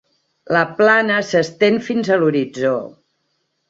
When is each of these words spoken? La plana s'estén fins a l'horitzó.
La 0.57 0.63
plana 0.79 1.21
s'estén 1.33 1.79
fins 1.91 2.13
a 2.13 2.21
l'horitzó. 2.21 2.77